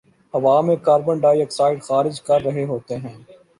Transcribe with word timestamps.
ہوا 0.33 0.55
میں 0.61 0.75
کاربن 0.85 1.19
ڈائی 1.19 1.41
آکسائیڈ 1.41 1.83
خارج 1.83 2.21
کررہے 2.23 2.63
ہوتے 2.65 2.95
ہیں 2.97 3.15